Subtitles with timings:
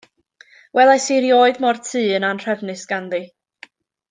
[0.77, 3.23] Welais i erioed mo'r tŷ yn anhrefnus ganddi.